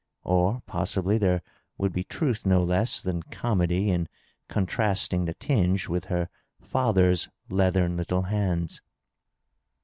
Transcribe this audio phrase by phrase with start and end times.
[0.23, 1.43] Or passibly there
[1.77, 4.09] would be truth no less than comedy in
[4.49, 6.27] contrasting the tinge with her
[6.59, 8.81] father's leathern little hands.